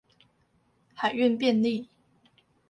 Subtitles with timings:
[0.95, 1.87] 海運便利